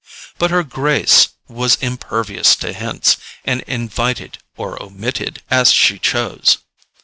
But 0.39 0.49
her 0.49 0.63
grace 0.63 1.27
was 1.47 1.75
impervious 1.75 2.55
to 2.55 2.73
hints, 2.73 3.17
and 3.45 3.61
invited 3.67 4.39
or 4.57 4.81
omitted 4.81 5.43
as 5.51 5.71
she 5.71 5.99
chose. 5.99 6.57